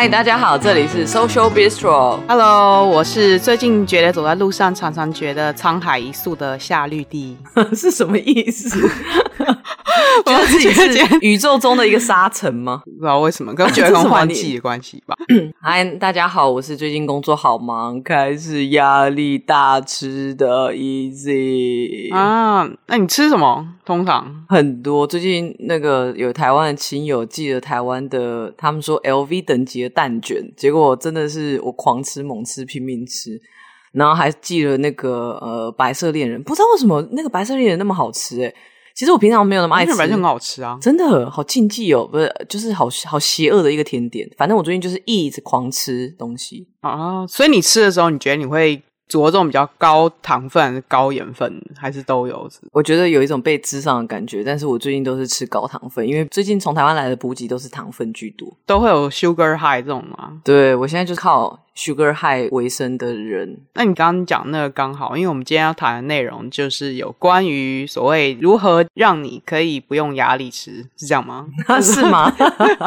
[0.00, 2.20] 嗨，大家好，这里是 Social Bistro。
[2.28, 7.36] Hello，我是最近觉得走在路上常常觉得沧海一粟的夏绿蒂，
[7.74, 8.88] 是什么意思？
[10.24, 12.82] 觉得自己是宇宙中的一个沙尘吗？
[12.98, 15.14] 不知道为什么，可能觉得跟 换季的关系吧。
[15.60, 22.68] 嗨，大家好，我是最近工作好忙，开始压力大吃的 Easy 啊。
[22.86, 23.74] 那你吃什么？
[23.84, 25.06] 通常很多。
[25.06, 33.40] 最近那个有台湾的亲友寄了台湾的，他们说 LV 等级的蛋卷，结果真的是我狂吃猛吃拼命吃，
[33.92, 38.54] 然后还寄了那个呃白色恋人，不知道为什么那个白色恋人那么好吃诶、欸
[38.98, 44.28] 其实我平常没有那么爱吃，反正很好吃啊，真的好禁忌哦，不是，就是好好邪恶的一个甜点。
[44.36, 52.50] 反正我最近就是一直狂吃东西啊，所以你吃的时候，你觉得你会着重比较高糖分、高盐分，还是都有？
[52.72, 60.40] 我觉得有一种被滋上的感觉，但是我最近都是吃高糖分，因为最近从台湾来的补给都是糖分居多，都会有 sugar high 这种吗？
[60.42, 71.46] 对，我现在就是靠 Sugar High 为生的人，那你刚刚讲那个刚好，因为我们今天要谈的内容就是有关于所谓如何让你可以不用压力吃，是这样吗？
[71.80, 72.34] 是吗？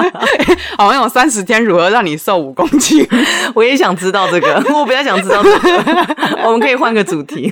[0.77, 3.07] 好像有三十天如何让你瘦五公斤，
[3.55, 7.49] 我也想知道这个，我比较想知道这个，我们可以换个主题。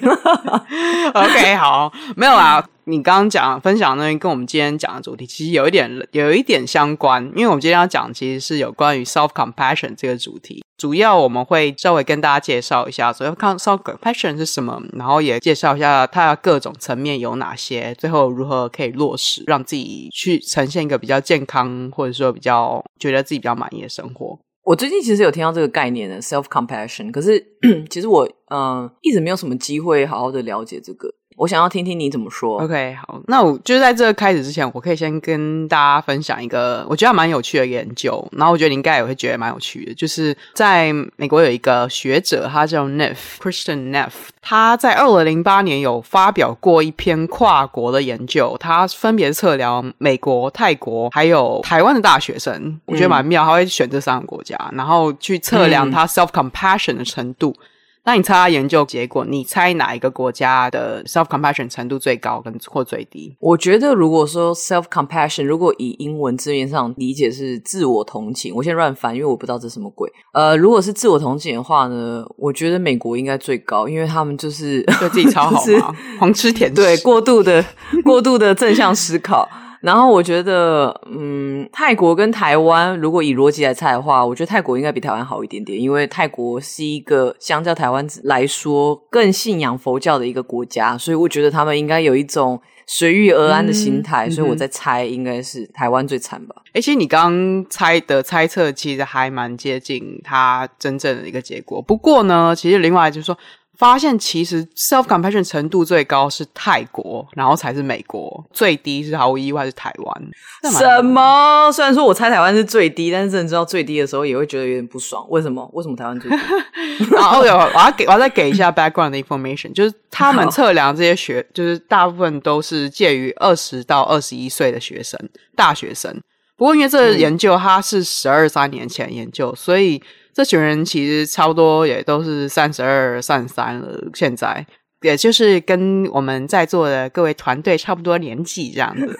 [1.13, 2.61] OK，好，没有啊。
[2.89, 10.63] 你刚刚讲分享的东西跟我们今天讲的主题其实有一点有一点相关，因为我们今天要讲其实是有关于 self compassion 这个主题。
[10.75, 24.39] 主要我们会稍微跟大家介绍一下，所以看 self compassion 是什么，然后也介绍一下它各种层面有哪些，最后如何可以落实，让自己去呈现一个比较健康，或者说比较觉得自己比较满意的生活。
[24.63, 27.45] 我最近其实有听到这个概念的 self compassion，可是
[27.89, 31.07] 其实我嗯、一直没有什么机会好好的了解这个。
[31.39, 32.61] 我想要听听你怎么说。
[32.61, 44.11] OK，好，那我就在这个开始之前，我可以先跟大家分享一个我觉得蛮有趣的研究，然后我觉得你应该也会觉得蛮有趣的，就是在美国有一个学者，他叫 Neff，Christian Neff，
[44.41, 57.55] 他在二零零八年有发表过一篇跨国的研究，他分别测量美国、泰国还有台湾的大学生，我觉得蛮妙，他会选这三个国家，然后去测量他 self compassion 的程度。
[57.57, 57.63] 嗯
[58.05, 59.23] 那你猜他研究结果？
[59.25, 63.35] 你猜哪一个国家的 self compassion 程度最高跟或最低？
[63.39, 70.11] 我觉得，如果说 self compassion，如果以英文字面上理解是自我同情，我先乱翻，因为我不知道这是什么鬼。
[70.33, 77.63] 呃，如果是自我同情的话呢，我觉得美国应该最高，因为他们就是对自己超好嘛， 狂吃甜食，对，过度的
[78.03, 79.47] 过度的正向思考。
[79.81, 96.55] 然后我觉得，嗯，泰国跟台湾，如果以逻辑来猜的话，我觉得泰国应该比台湾好一点点，因为泰国是一个相较台湾来说更信仰佛教的一个国家，所以我觉得他们应该有一种随遇而安的心态，嗯、所以我在猜应该是台湾最惨吧。
[96.73, 101.81] 而且你刚刚猜的猜测其实还蛮接近它真正的一个结果。
[101.81, 103.37] 不过呢，其实另外就是说。
[103.79, 110.71] 发现其实 self compassion 程度最高是泰国，然后才是美国，最低是毫无意外是台湾。
[110.73, 111.71] 什么？
[111.71, 115.25] 虽然说我猜台湾是最低，但是真的知道最低的时候也会觉得有点不爽。
[115.29, 115.65] 为什么？
[115.71, 116.37] 为什么台湾最低？
[117.15, 125.17] 然后有我要给我要再给一下 background 的 information，就是他们测量这些学，就是大部分都是介于二十到二十一岁的学生，
[125.55, 126.13] 大学生。
[126.57, 130.03] 不过因为这个研究它是十二三年前研究，所以。
[130.39, 134.65] 这群人其实差不多也都是三十二、三十三了，现在
[135.01, 139.17] 也就是跟我们在座的各位团队差不多年纪这样子。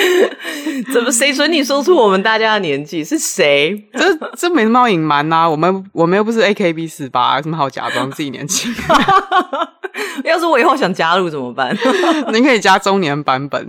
[0.92, 3.02] 怎么谁准你说出我们大家的年纪？
[3.02, 3.82] 是谁？
[3.96, 8.70] 这这没什么好隐瞒呐，我们我们又不是 AKB 四八，有什么好假装自己年轻？
[10.24, 11.76] 要是我以后想加入怎么办？
[12.32, 13.66] 您可以加中年版本。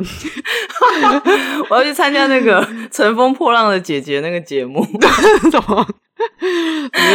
[1.69, 4.85] 我要去参加那个《乘风破浪的姐姐》那个节目。
[5.52, 5.85] 怎么？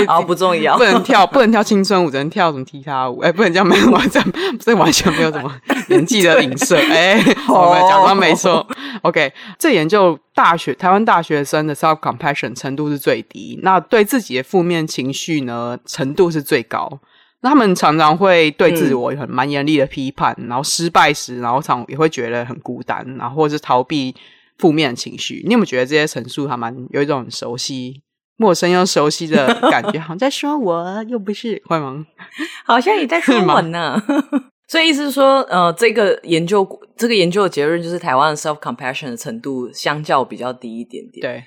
[0.07, 3.19] 好不重要，不能跳，不能跳青春舞，只能跳什么踢踏舞？
[3.21, 4.23] 哎、欸，不能这样，没有完全，
[4.61, 5.51] 这完全没有什么
[5.89, 6.77] 年纪的影射。
[6.77, 8.67] 哎、欸，我们讲的没错。
[9.03, 17.01] OK，这研究大学台湾大学生的 self compassion 程度是最低，那对自己的负面情绪呢程度是最高。
[17.43, 24.15] 那他们常常会对自我很蛮严厉的批判，嗯、然后失败时，然后常也会觉得很孤单，然后或者是逃避
[24.59, 25.43] 负面情绪。
[25.47, 28.03] 你有没有觉得这些陈述还蛮有一种很熟悉？
[28.37, 32.07] 陌生又熟悉的感觉， 好像在说我，又不是，会吗？
[32.65, 34.03] 好像也在说我呢。
[34.67, 36.65] 所以意思是说，呃，这个研究，
[36.97, 41.45] 这个研究的结论就是，台湾的 self compassion 的程度相较比较低一点点，对，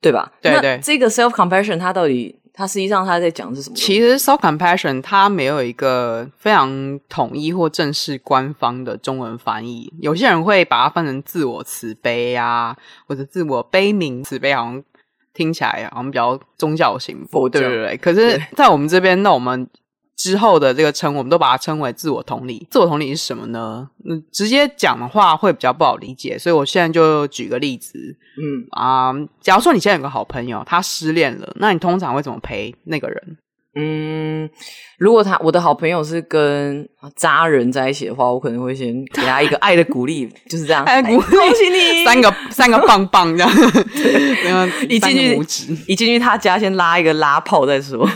[0.00, 0.32] 对吧？
[0.42, 0.80] 对对。
[0.82, 3.76] 这个 self compassion 它到底，它实际上它在讲的是什么？
[3.76, 14.82] 其实 self compassion 它没有一个非常统一或正式官方的中文翻译，有些人会把它翻成自我慈悲啊，或者自我悲悯慈悲，好像。
[15.36, 17.96] 听起来好像比较宗教型，对对对。
[17.96, 19.66] 可是，在我们这边，那我们
[20.16, 22.66] 之后的这个称，我们都把它称为自我同理。
[22.70, 23.88] 自我同理是什么呢？
[24.08, 27.98] 嗯，直接讲的话会比较不好理解，所以我现在就举个例子。
[28.36, 33.38] 嗯啊，假如说你现在有个好朋友，他失恋了，那你通常会怎么陪那个人？
[33.76, 34.48] 嗯，
[34.98, 43.50] 如果他我的好朋友是跟渣人在一起的话，我可能会先给他一个爱的鼓励，就是这样， 爱的鼓励，恭喜你，三个三个棒棒这样，
[43.92, 45.34] 对， 一进去
[45.88, 48.08] 一进去他家先拉一个拉炮再说，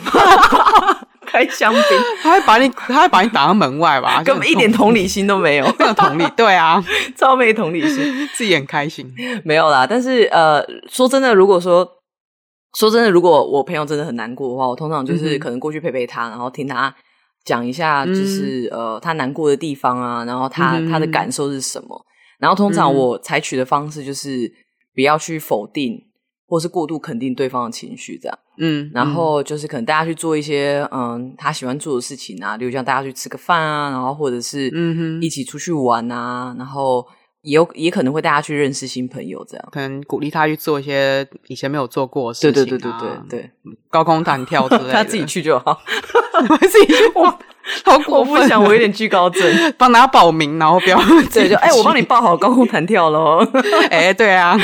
[1.31, 1.83] 开香槟，
[2.23, 6.83] 他会把你他会把你挡到门外吧， 根本一点同理心都没有， 没有同理，对啊，
[7.17, 9.13] 超没同理心，自己很开心，
[9.45, 11.89] 没有啦，但是呃，说真的，如果说。
[12.79, 16.95] 说真的，如果我朋友真的很难过的话，我通常就是可能过去陪陪他，嗯、然后听他
[17.43, 21.99] 讲一下，就是、嗯、呃他难过的地方啊，然后他、嗯、他的感受是什么。
[22.39, 24.49] 然后通常我采取的方式就是
[24.95, 25.99] 不要去否定
[26.49, 28.39] 或是过度肯定对方的情绪，这样。
[28.59, 35.23] 嗯，然后就是可能大家去做一些嗯他喜欢做的事情啊，比如像大家去吃个饭啊，然后或者是嗯哼。
[35.23, 37.07] 一起出去玩啊，然后。
[37.43, 39.69] 也有也可能会大家去认识新朋友，这样。
[39.71, 43.51] 可能鼓励他去做一些以前没有做过的事情，啊，对对对对对对，
[43.89, 45.81] 高空弹跳之类的， 他自己去就好，
[46.69, 47.39] 自己去哇，
[47.85, 48.35] 好过分！
[48.35, 49.43] 我不想，我有点惧高症，
[49.77, 50.99] 帮大家报名，然后不要
[51.33, 53.47] 对，就哎，我帮你报好高空弹跳喽。
[53.91, 54.59] 哎，对啊，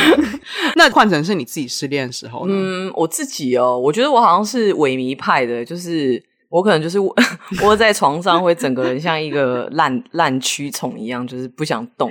[0.77, 2.55] 那换成是你自己失恋的时候呢？
[2.55, 6.23] 嗯，我自己哦，我觉得我好像是萎靡派的，就是。
[6.51, 12.09] 我可能就是窝在床上，会整个人像一个烂烂蛆虫一样，就是不想动。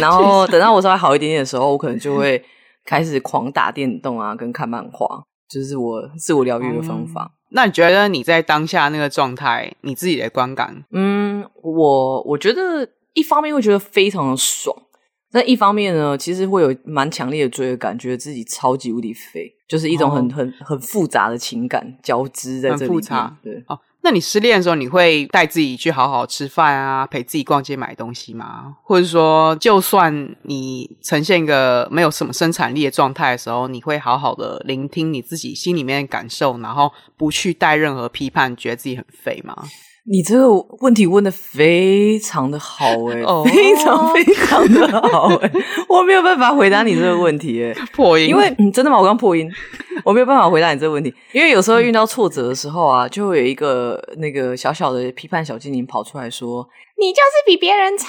[0.00, 2.42] 然后等到我稍微好一点点的时候，我可能就会
[2.84, 5.06] 开始狂打电动啊，跟看漫画，
[5.48, 7.30] 就是我自我疗愈的方法。
[7.30, 7.35] 嗯。
[7.50, 10.84] 那你觉得你在当下那个状态，你自己的观感？
[10.90, 14.76] 嗯，我我觉得一方面会觉得非常的爽，
[15.30, 19.52] 但一方面呢，其实会有蛮强烈的罪恶感，觉得自己超级无敌废。
[19.68, 23.36] 就是一种很很很复杂的情感交织在这里，很复杂。
[23.42, 23.76] 对哦，
[24.06, 28.76] 那你失恋的时候，你会带自己去好好吃饭啊，陪自己逛街买东西吗？
[28.84, 39.56] 或者说，就算你呈现一个没有什么生产力的状态的时候，你会好好的聆听你自己心里面的感受，然后不去带任何批判，觉得自己很废吗？
[40.08, 40.48] 你这个
[40.80, 43.44] 问题问的非常的好哎、欸 oh.
[43.44, 48.96] 非常非常的好哎、欸、 我没有办法回答你这个问题哎、欸、破音，因为、嗯、真的吗？
[48.96, 49.50] 我刚破音，
[50.04, 56.68] 我没有办法回答你这个问题，因为有时候遇到挫折的时候啊，就会有一个那个小小的批判小精灵跑出来说
[56.98, 58.06] ：“你就是比别人差，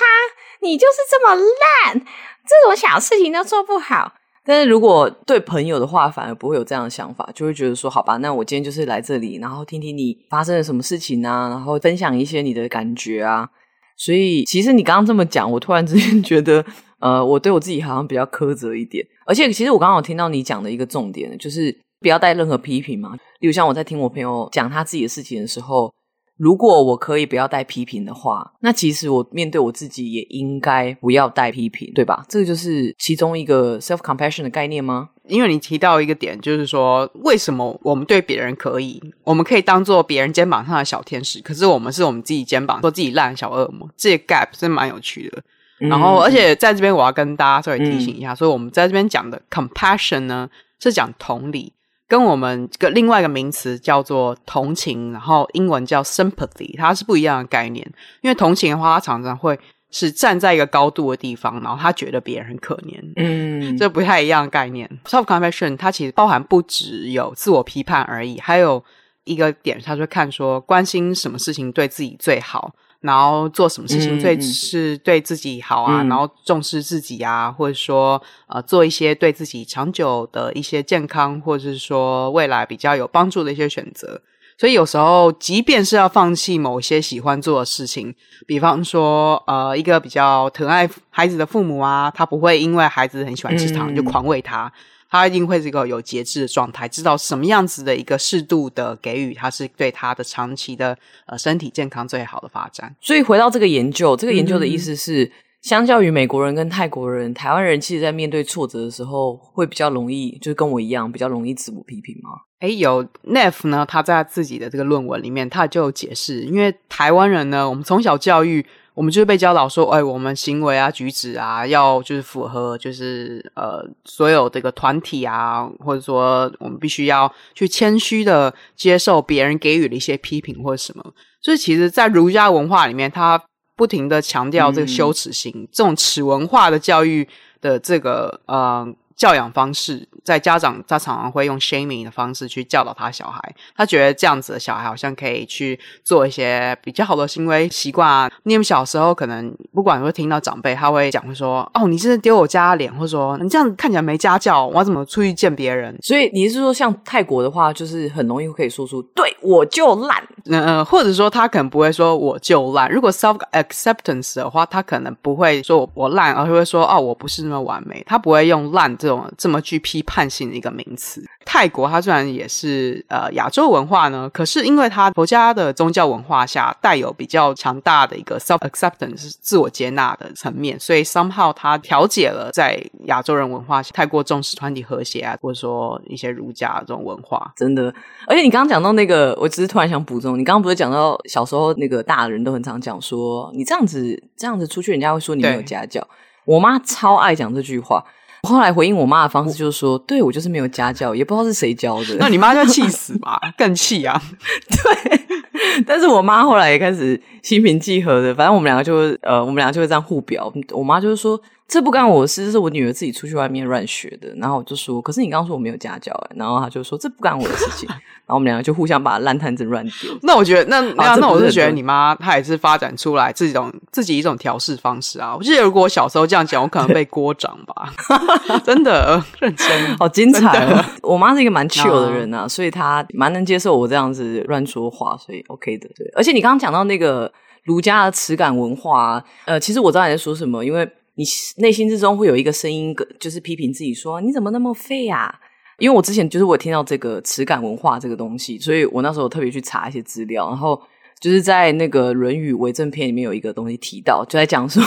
[0.61, 4.13] 你就是这么烂，这种小事情都做不好。”
[4.47, 13.49] 但是如果对朋友的话，反而不会有这样的想法，就会觉得说，好吧，那我今天就是来这里，然后听听你发生了什么事情啊，然后分享一些你的感觉啊。
[13.97, 16.63] 所以，其实你刚刚这么讲，我突然之间 觉得，
[17.01, 19.05] 呃，我对我自己好像比较苛责一点。
[19.25, 23.17] 而且，其实我刚刚有听到你讲的一个重点，就是不要带任何批评嘛。
[23.41, 25.93] 例如像我在听我朋友讲他自己的事情的时候。
[26.37, 32.23] 如果我可以不要带批评的话，那其实我面对我自己也应该不要带批评，对吧？
[32.29, 35.09] 这个就是其中一个 self compassion 的概念吗？
[35.27, 45.43] 因为你提到一个点，就是说为什么我们对别人可以，我们可以当做别人肩膀上的小天使，可是我们是我们自己肩膀说自己烂小恶魔，这个 gap 是蛮有趣的。
[45.79, 51.73] 嗯、然后，而且在这边我要跟大家稍微提醒一下，嗯、所以我们在这边讲的 compassion 呢，是讲同理。
[52.07, 57.85] 跟我们个另外一个名词叫做同情，然后英文叫 sympathy，它是不一样的概念。
[58.21, 59.59] 因为同情的话，它常常会
[59.91, 64.89] 是站在一个高度的地方，然后他觉得别人很可怜，嗯，这不太一样的概念。
[65.05, 68.83] Self-compassion 它其实包含不只有自我批判而已，还有
[69.23, 72.73] 一个点，他就看说关心什么事情对自己最好。
[73.07, 76.03] 然后做什么事情最是对自己好啊？
[76.03, 84.21] 嗯、然后重视自己啊，或者说呃，做一些对自己长久的一些健康，或者是说未来比较有帮助的一些选择。
[84.59, 88.13] 所以有时候，即便是要放弃某些喜欢做的事情，
[88.45, 94.71] 比方说呃，一个比较疼爱孩子的父母啊，他不会因为孩子很喜欢吃糖、嗯、就狂喂他。
[95.09, 102.95] 他一定会是一个有节制的状态，知道什么样子的一个适度的给予，他是对他的长期的呃身体健康最好的发展。
[102.99, 112.31] 所以回到这个研究，这个研究的意思是，嗯、相较于美国人跟泰国人，台湾人其实在面对挫折的时候，会比较容易，就是跟我一样，比较容易自我批评吗？
[112.59, 118.65] 哎，有 Neff 呢，他在自己的这个论文里面，他就有解释，因为台湾人呢，我们从小教育。
[118.97, 131.13] 我们就是被教导说，哎，我们行为啊、举止啊，要就是符合，就是呃，所有这个团体啊，或者说我们必须要去谦虚的接受别人给予的一些批评或者什么。
[131.43, 133.39] 所以，其实，在儒家文化里面，他
[133.75, 137.29] 不停的强调这个羞耻心，嗯、这种耻文化的教育
[137.61, 138.83] 的这个呃
[139.17, 143.41] 教养方式，在家长他常常会用 shaming 的方式去教导他小孩，
[143.75, 148.31] 他觉得这样子的小孩好像可以去做一些比较好的行为习惯啊。
[148.43, 155.97] 你们小时候可能不管会听到长辈他会讲会说，哦，你是丢我家脸，或者说你这样看起来没家教，我要怎么出去见别人？
[156.03, 162.91] 所以你是说像泰国的话，就是很容易可以说出对我就烂，嗯嗯，或者说他可能不会说我就烂。
[162.91, 168.03] 如果 self acceptance 的话，他可能不会说我我烂，而是会说哦，我不是那么完美。
[168.05, 171.23] 他不会用烂这种这么具批判性的一个名词。
[171.45, 187.93] 泰国它虽然也是呃亚洲文化呢，可是因为它佛家的宗教文化下带有比较强大的一个 self acceptance 自我接纳的层面，所以 somehow 它调解了在亚洲人文化下太过重视团体和谐啊，或者说一些儒家这种文化，真的。
[188.27, 196.05] 而且你刚刚讲到那个，我只是突然想补充，你刚刚不是讲到小时候那个大人都很常讲说，你这样子这样子出去，人家会说你没有家教。
[196.43, 198.03] 我妈超爱讲这句话。
[198.47, 204.21] 我后来回应我妈的方式就是说：“对，我就是没有家教，也不知道是谁教的。”那你妈就气死吧， 更气啊！
[204.69, 205.19] 对，
[205.85, 210.51] 但是我妈后来也开始心平气和的，反正我们两个就呃，我们两个就会这样互表。
[210.71, 211.37] 我妈就是说。
[211.67, 214.33] 这不干我的事，这是我女儿自己出去外面乱学的。
[214.37, 217.89] 然后我就说，可是你刚刚说我没有家教哎，然后她就说这不干我的事情。
[218.27, 220.17] 然后我们两个就互相把烂摊子乱丢。
[220.21, 225.35] 那我觉得，那那、啊、那我是觉得你妈她也是发展出来这种自己一种调试方式啊。
[225.35, 227.93] 我记得如果我小时候这样讲，我可能被锅掌吧。
[228.63, 230.83] 真的 认真，好精彩哦！
[231.03, 235.89] 我妈是一个蛮 chill 的人啊，所以她蛮能接受我这样子乱说话，所以 OK 的。
[235.95, 237.29] 对，而且你刚刚讲到那个
[237.63, 240.89] 儒家的耻感文化，呃，其实我知道你在说什么，因为。
[241.17, 241.25] 你
[241.57, 245.33] 内心之中会有一个声音，就是批评自己说：“你怎么那么废啊？”
[245.79, 250.79] 因为我之前就是我听到这个耻感文化这个东西，所以我那时候特别去查一些资料，然后
[251.19, 254.83] 就是在那个《论语为政篇》里面有一个东西提到，就在讲说：“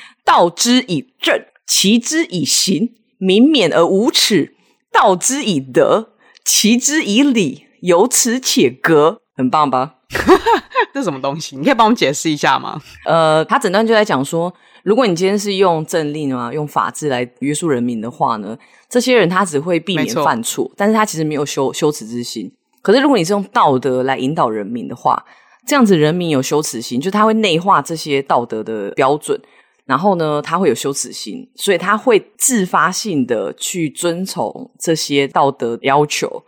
[0.24, 4.52] 道之以政，齐之以刑，民免而无耻；
[4.92, 6.10] 道之以德，
[6.44, 9.96] 齐之以礼，有耻且格。”很棒吧？
[10.94, 11.56] 这什么东西？
[11.56, 12.80] 你可以帮我解释一下吗？
[13.04, 14.54] 呃，他整段就在讲说。
[14.84, 22.52] 如果你今天是用政令啊，用法治来约束人民的话呢，这些人他只会避免犯错，但是他其实没有羞羞耻之心。
[22.82, 25.24] 可是如果你是用道德来引导人民的话，
[25.66, 29.40] 这样子人民有羞耻心，就他会内化这些道德的标准，
[29.86, 36.44] 然后呢，他会有羞耻心，所以他会自发性的去遵从这些道德要求。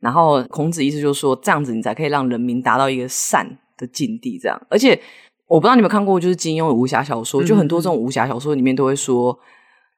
[0.00, 5.00] 然后孔子意思就是说，这样子你才可以让人民达到一个善的境地，这样，而且。
[5.48, 9.36] 我不知道你们看过，就是金庸的武侠小说，就很多这种武侠小说里面都会说，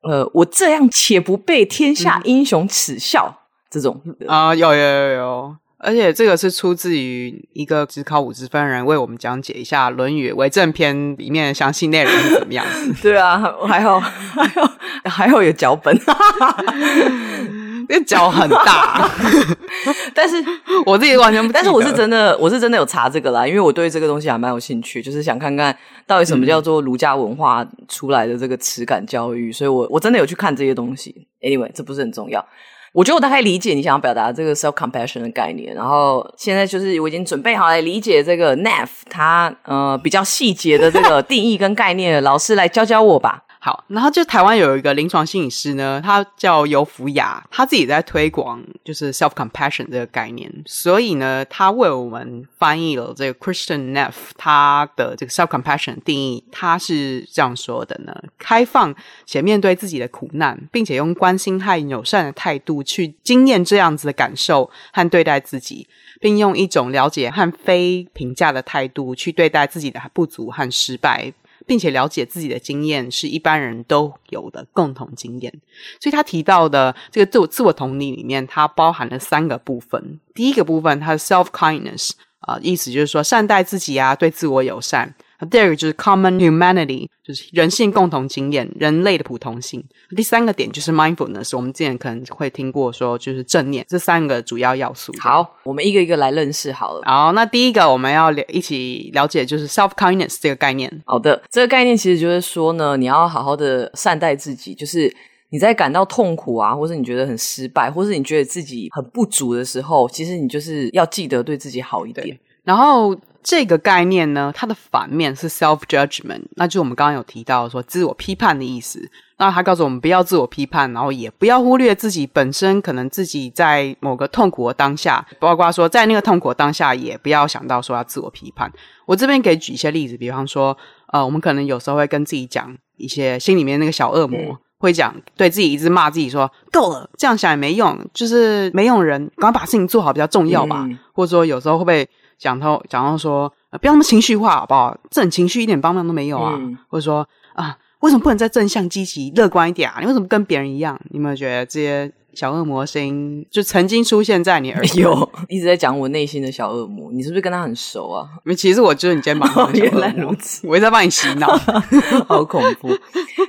[0.08, 3.36] 嗯、呃，我这样且不被天下英雄耻笑，嗯、
[3.68, 12.94] 这种啊，有有有有，而且这个是出自于一个只考五十分人为我们讲解一下《论语为政篇》里面的详细内容是怎么样子。
[13.02, 14.72] 对啊，还好还好
[15.04, 15.98] 还好有脚本。
[17.88, 19.10] 这脚很大，
[20.14, 20.36] 但是
[20.86, 21.52] 我自己完全不。
[21.52, 31.26] 但是我是真的，我是真的有查这个啦，因为我对这个东西还蛮有兴趣，就是想看看到底什么叫做儒家文化出来的这个耻感教育，所以我我真的有去看这些东西。
[31.40, 32.44] Anyway，这不是很重要。
[32.92, 43.44] 我觉得我大概理解你想要表达这个 self compassion 的概念，然后现在就是我已经准备好来理解这个 Naf 它呃比较细节的这个定义跟概念，老师来教教我吧。
[43.62, 58.94] 好，然后就台湾有一个临床心理师呢，他叫尤福雅，他自己在推广就是 self compassion 这个概念，所以呢，他为我们翻译了这个 Christian Neff 他的这个 self compassion 定义，他是这样说的呢：开放
[59.26, 65.86] 且面对自己的苦难，并且用关心和友善的态度去经验这样子的感受和对待自己，
[66.18, 71.30] 并用一种了解和非评价的态度去对待自己的不足和失败。
[71.70, 75.52] 并且了解自己的经验是一般人都有的共同经验，
[76.00, 80.18] 所以他提到的这个自我自我同理里面，它包含了三个部分。
[80.34, 82.10] 第一个部分，它的 self kindness
[82.40, 85.14] 啊，意思就是说善待自己啊，对自我友善。
[85.48, 89.82] 第二个就是 common humanity，就是人性共同经验，人类的普通性。
[90.14, 93.84] 第三个点就是 mindfulness，我们之前可能会听过说，就是正念。
[93.88, 95.12] 这三个主要要素。
[95.18, 97.02] 好，我们一个一个来认识好了。
[97.06, 100.90] 好，那第一个我们要一起了解就是 self kindness 这个概念。
[101.06, 105.10] 好的，这个概念其实就是说呢，你要好好的善待自己，就是
[105.48, 112.38] 你在感到痛苦啊，或是你觉得很失败，或是你觉得自己很不足的时候，其实你就是要记得对自己好一点。
[112.62, 113.16] 然后。
[113.42, 119.10] 这个概念呢，它的反面是 self judgment，那就是我们刚刚有提到说自我批判的意思。
[119.38, 128.70] 那他告诉我们不要自我批判，然后也不要忽略自己本身可能自己在某个痛苦的当下，包括说在那个痛苦的当下，也不要想到说要自我批判。
[129.06, 130.76] 我这边给举一些例子，比方说，
[131.10, 134.58] 呃，我们可能有时候会跟自己讲一些心里面那个小恶魔。
[134.80, 140.86] 会讲对自己一直骂自己说够了，这样想也没用，就是没用人，赶快把事情做好比较重要吧。
[140.88, 142.08] 嗯、或者说有时候会不会
[142.40, 144.98] 讲到讲到说、呃、不要那么情绪化好不好？
[145.10, 146.56] 这种情绪一点帮忙都没有啊。
[146.58, 149.98] 嗯、或者说啊，为什么不能再正向积极乐观一点啊？
[150.00, 150.98] 你为什么跟别人一样？
[151.10, 152.10] 你有没有觉得这些？
[152.34, 157.10] 小恶魔声音就曾经出现在你耳边， 有一直在讲我内心的小恶魔。
[157.12, 158.26] 你是不是跟他很熟啊？
[158.44, 160.00] 因为其实我就是你肩膀上的 小恶魔。
[160.00, 161.48] 原来如此，我一直在帮你洗脑，
[162.26, 162.88] 好恐怖。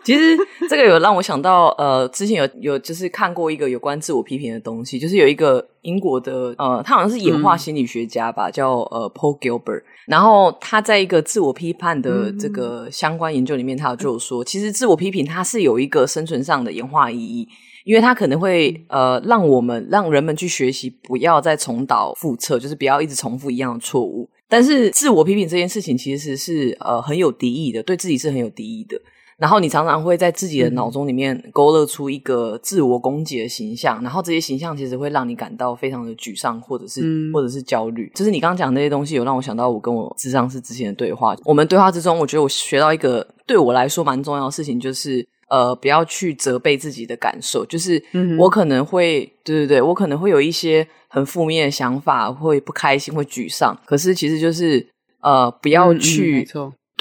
[0.03, 0.38] 其实
[0.69, 9.83] 这个有让我想到，呃，之前有有就是看过一个有关自我批评的东西，就是有一个英国的呃，他好像是演化心理学家吧，嗯、叫呃 Paul Gilbert。
[10.08, 17.48] 然后他在一个自我批判的这个相关研究里面，他就说，其实自我批评它是有一个生存上的演化意义。
[17.84, 24.29] 因为它可能会呃，让我们让人们去学习，不要再重蹈覆辙，就是不要一直重复一样的错误。
[24.48, 29.01] 但是自我批评这件事情其实是呃很有敌意的，对自己是很有敌意的。
[29.41, 38.12] 然后你常常会在自己的脑中里面勾勒出一个自我攻击的形象，然后这些形象其实会让你感到非常的沮丧，或者是、嗯、或者是焦虑。
[38.13, 41.36] 就是你刚刚讲的那些东西，有让我想到我跟我智商师之前的对话。
[41.43, 45.27] 我们对话之中，我觉得我学到一个对我来说蛮重要的事情，就是。
[45.51, 48.01] 呃，不要去责备自己的感受，就是
[48.39, 53.77] 我可能会，嗯、对对对，我可能会有一些很负面的想法，会不开心，会沮丧。
[53.86, 54.88] 可是其实就是
[55.19, 56.48] 呃，不要去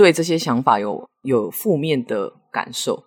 [0.00, 3.04] 对这些想法有有负面的感受，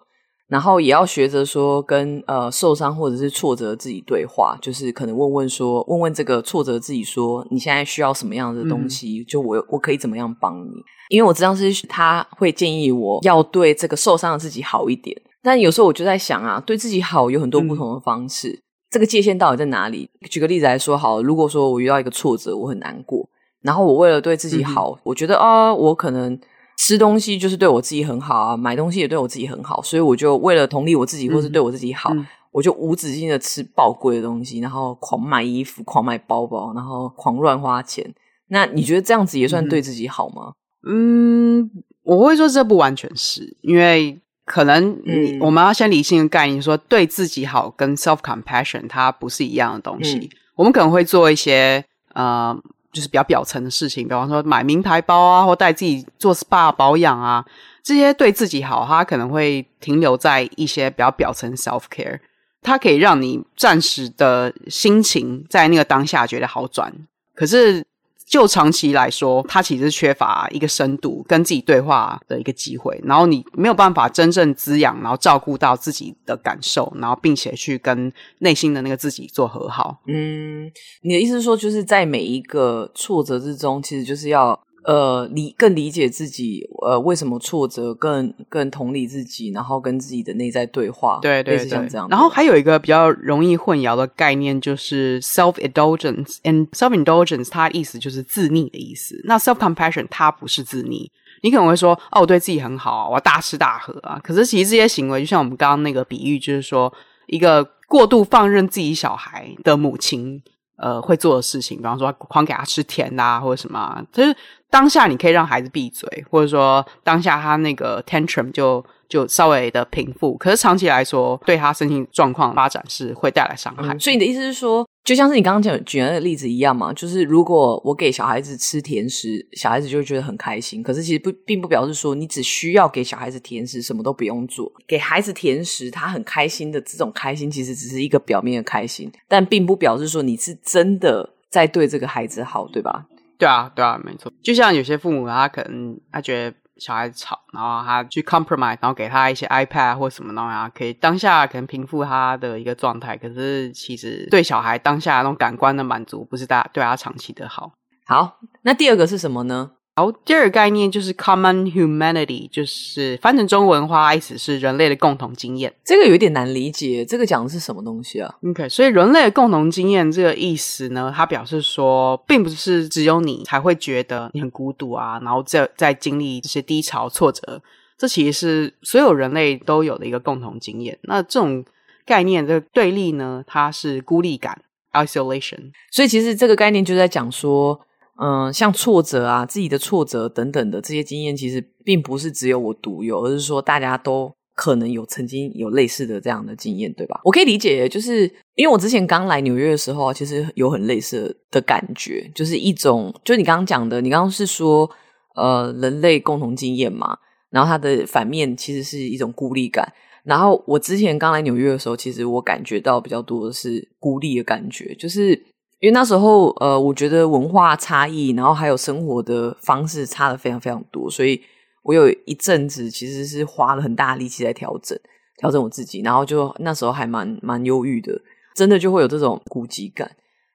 [0.47, 9.21] 然后也要学着说跟呃受伤或者是挫折自己对话，就是可能问问说，问问这个挫折自己说，你现在需要什么样的东西？
[9.21, 10.69] 嗯、就我我可以怎么样帮你？
[11.09, 15.19] 因为我知道是他会建议我要对这个受伤的自己好一点。
[15.41, 20.07] 但有时候我就在想啊，对自己好有很多不同的方式，嗯、这个界限到底在哪里？
[20.29, 23.27] 举个例子来说，好，如果说我遇到一个挫折，我很难过，
[23.63, 26.39] 然后我为了对自己好，嗯、我觉得啊、哦，我可能
[26.77, 38.13] 吃东西就是对我自己很好啊，买东西也对我自己很好，所以我就为了同理我自己，或是对我自己好，嗯、我就无止境的吃爆贵的东西，然后狂买衣服、狂买包包，然后狂乱花钱。
[38.47, 40.53] 那你觉得这样子也算对自己好吗？
[40.85, 41.69] 嗯，
[42.03, 44.19] 我会说这不完全是因为。
[44.45, 50.17] 可能你我们要先理性的概念说，对自己好跟 self compassion 它不是一样的东西。
[50.17, 51.81] 嗯、我们可能会做一些
[52.13, 52.53] 呃，
[52.93, 57.43] 就是比较表层的事情，比方说买名牌包啊，或带自己做 SPA 保养啊，
[57.83, 62.19] 这些对自己好，它可能会停留在一些比较表层 self care，
[62.61, 66.93] 它可以让你暂时的心情在那个当下觉得好转，
[67.35, 67.83] 可是。
[68.33, 79.99] 就长期来说，他其实缺乏一个深度跟自己对话的一个机会，然后你没有办法真正滋养，然后照顾到自己的感受，然后并且去跟内心的那个自己做和好。
[80.07, 80.65] 嗯，
[81.03, 84.59] 你的意思是说，就是在每一个挫折之中，其实就是要。
[84.85, 92.07] 呃，理更理解自己，呃，为什么挫折，更更同理自己，然后跟自己的内在对话，对对对，像这样。
[92.09, 99.19] 然后还有一个比较容易混淆的概念，就是 self indulgence and self indulgence，它的意思就是自溺的意思。
[99.23, 101.09] 那 self compassion 它不是自溺，
[101.41, 104.19] 你可能会说，哦，我对自己很好啊，我要大吃大喝啊。
[104.23, 106.93] 可是其实这些行为，就像我们刚刚那个比喻，就是说
[107.27, 110.41] 一个过度放任自己小孩的母亲。
[110.75, 114.35] 呃，会做的事情，比方说狂给他吃甜啊，或者什么啊，就是
[114.69, 123.93] 当下你可以让孩子闭嘴，或者说当下他那个 tantrum 就就稍微的平复，可是长期来说，对他身心状况发展是会带来伤害。
[123.93, 130.81] 嗯，所以你的意思是说，就像是你刚刚讲举的那个例子一样嘛，就是如果我给小孩子吃甜食，小孩子就会觉得很开心。
[130.81, 134.71] 可是其实不，并不表示说你只需要给小孩子甜食，什么都不用做。
[134.87, 143.05] 给孩子甜食，他很开心的这种开心，其实只是一个表面的开心，但并不表示说你是真的在对这个孩子好，对吧？
[143.37, 144.31] 对啊，对啊，没错。
[144.41, 146.55] 就像有些父母，他可能他觉得。
[146.77, 153.15] 小孩子吵，然后他去 compromise，然后给他一些 iPad 或什么东西啊，可以当下可能平复他的一个状态。
[153.15, 157.71] 可是其实对小孩当下那种感官的满足，不是大家对他长期的好。
[158.05, 159.71] 好，那第二个是什么呢？
[159.95, 165.71] 好，第二个概念就是 common humanity，就是翻成中文的话，意思是人类的共同经验。
[165.85, 177.61] 这个有点难理解，这个讲的是什么东西啊？OK，所以人类的共同经验这个意思呢，它表示说，并不是只有你才会觉得你很孤独啊，然后在在经历这些低潮挫折，
[177.95, 180.97] 这其实是所有人类都有的一个共同经验。
[181.03, 181.63] 那这种
[182.03, 184.59] 概念的对立呢，它是孤立感
[184.93, 185.71] （isolation）。
[185.91, 187.79] 所以其实这个概念就在讲说。
[188.21, 197.19] 嗯，像挫折啊，自己的挫折等等的这些经验，其实并不是只有我独有，而是说大家都可能有曾经有类似的这样的经验，对吧？
[197.23, 204.87] 我可以理解，就是因为我之前刚来纽约的时候，其实有很类似的感觉，就是一种，就你刚刚讲的，你刚刚是说，
[205.35, 207.17] 呃，人类共同经验嘛，
[207.49, 209.91] 然后它的反面其实是一种孤立感。
[210.23, 215.43] 然后我之前刚来纽约的时候，其实我感觉到比较多的是孤立的感觉，就是
[215.83, 221.41] 因为那时候呃，我觉得文化差异，然后还有生活的方式差的非常非常多，所以
[221.81, 224.97] 我有一阵子其实是花了很大力气在调整
[225.39, 228.17] 调整我自己，然后就那时候还蛮蛮忧郁的，
[228.55, 230.09] 真的就会有这种孤寂感。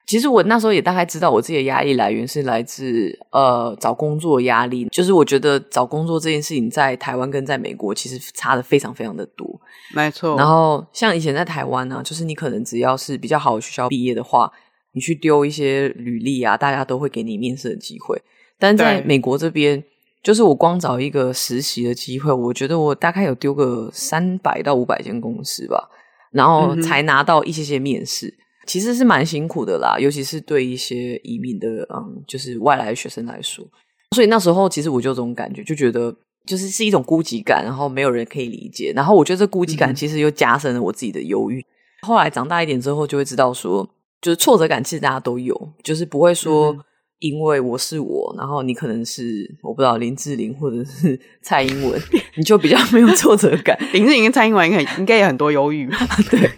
[0.07, 4.89] 其实我那时候也大概知道，我自己的压力来源是来自呃找工作压力。
[4.91, 9.61] 就是我觉得找工作这件事情在台湾跟在美国其实差的非常非常的多，
[9.95, 10.39] 没错。
[10.39, 14.51] 然后像以前在台湾呢、啊，就是你可能只要是比较好的学校毕业的话，
[14.93, 18.21] 你去丢一些履历啊，大家都会给你面试的机会。
[18.59, 19.83] 但在美国这边，
[20.23, 25.89] 就是我光找一个实习的机会，我觉得我大概有丢个三百到五百间公司吧，
[26.33, 28.35] 然后才拿到一些些面试。
[28.67, 33.65] 其实是蛮辛苦的啦，尤其是对一些移民的，嗯，就是外来的学生来说。
[34.15, 38.93] 所以那时候其实我就有这种感觉，就觉得就是是一种孤寂感，然后没有人可以理解。
[38.95, 41.61] 然后我觉得这孤寂感其实又加深了我自己的忧郁。
[41.61, 41.65] 嗯、
[42.09, 43.89] 后来长大一点之后，就会知道说，
[44.21, 46.73] 就是挫折感其实大家都有，就是不会说。
[46.73, 46.81] 嗯
[47.21, 52.01] 因为我是我，然后你可能是我不知道林志玲或者是 蔡英文，
[52.39, 53.77] 你就比较没有挫折感。
[53.93, 55.99] 林志玲跟蔡英文应该应该也很多忧郁吧？
[56.31, 56.49] 对。